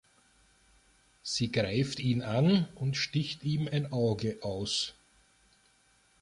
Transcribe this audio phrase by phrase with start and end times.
[1.21, 4.95] Sie greift ihn an und sticht ihm ein Auge aus.